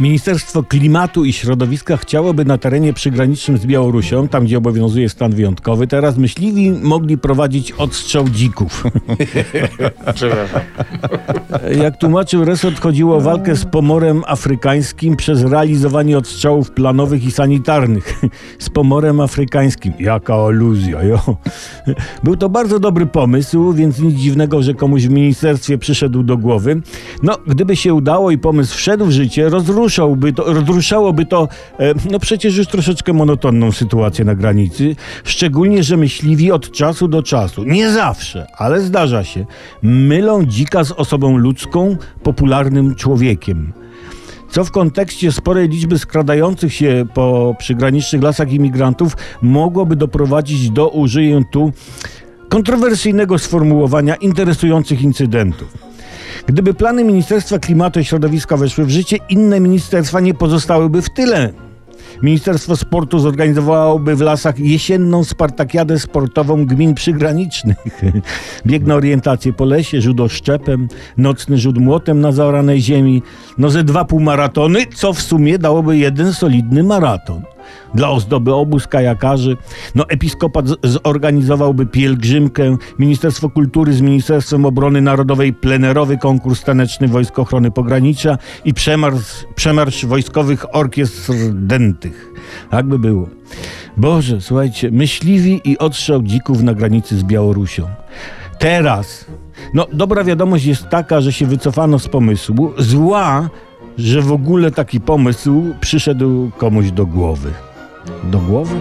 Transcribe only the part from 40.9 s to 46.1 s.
osobą ludzką, popularnym człowiekiem. Co w kontekście sporej liczby